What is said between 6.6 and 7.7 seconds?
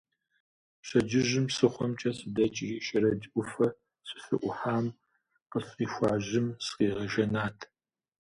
сыкъигъэжэнат.